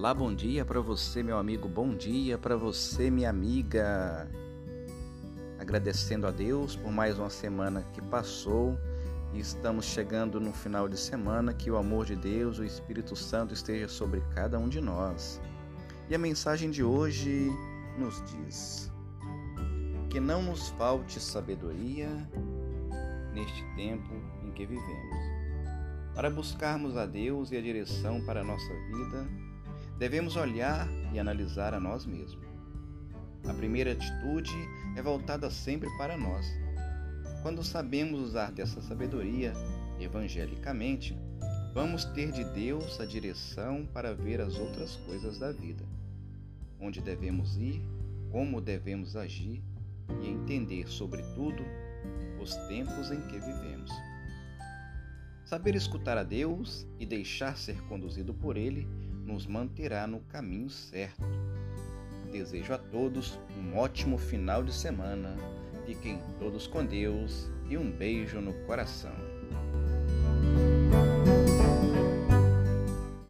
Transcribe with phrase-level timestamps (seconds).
[0.00, 1.68] Olá, bom dia para você, meu amigo.
[1.68, 4.26] Bom dia para você, minha amiga.
[5.58, 8.78] Agradecendo a Deus por mais uma semana que passou
[9.34, 11.52] e estamos chegando no final de semana.
[11.52, 15.38] Que o amor de Deus, o Espírito Santo esteja sobre cada um de nós.
[16.08, 17.50] E a mensagem de hoje
[17.98, 18.90] nos diz:
[20.08, 22.08] Que não nos falte sabedoria
[23.34, 25.18] neste tempo em que vivemos.
[26.14, 29.28] Para buscarmos a Deus e a direção para a nossa vida,
[30.00, 32.48] devemos olhar e analisar a nós mesmos.
[33.46, 34.50] A primeira atitude
[34.96, 36.46] é voltada sempre para nós.
[37.42, 39.52] Quando sabemos usar dessa sabedoria
[39.98, 41.14] evangelicamente,
[41.74, 45.84] vamos ter de Deus a direção para ver as outras coisas da vida,
[46.80, 47.82] onde devemos ir,
[48.32, 49.62] como devemos agir
[50.22, 51.62] e entender, sobretudo,
[52.40, 53.90] os tempos em que vivemos.
[55.44, 58.88] Saber escutar a Deus e deixar ser conduzido por Ele
[59.24, 61.24] nos manterá no caminho certo.
[62.30, 65.36] Desejo a todos um ótimo final de semana.
[65.86, 69.14] Fiquem todos com Deus e um beijo no coração.